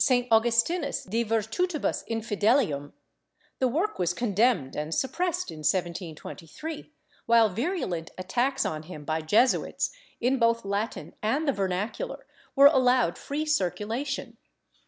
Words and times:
Augustinus 0.31 1.03
de 1.03 1.23
Virtutibus 1.23 2.03
Infidehum/' 2.09 2.91
the 3.59 3.67
work 3.67 3.99
was 3.99 4.15
condemned 4.15 4.75
and 4.75 4.95
suppressed 4.95 5.51
in 5.51 5.59
1723, 5.59 6.91
while 7.27 7.49
virulent 7.49 8.09
attacks 8.17 8.65
on 8.65 8.81
him 8.81 9.05
by 9.05 9.21
Jesuits, 9.21 9.91
in 10.19 10.39
both 10.39 10.65
Latin 10.65 11.13
and 11.21 11.47
the 11.47 11.53
vernacular, 11.53 12.25
were 12.55 12.65
allowed 12.65 13.15
free 13.19 13.45
circulation." 13.45 14.37